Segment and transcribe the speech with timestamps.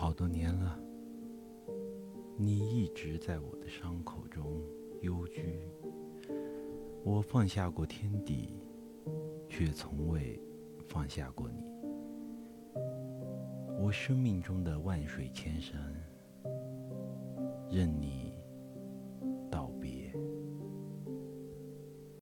[0.00, 0.78] 好多年了
[2.36, 4.62] 你一直在我的伤口中
[5.00, 5.58] 幽居
[7.02, 8.62] 我放下过天地
[9.48, 10.40] 却从未
[10.86, 11.64] 放下过你。
[13.76, 15.76] 我生命中的万水千山
[17.68, 18.17] 任你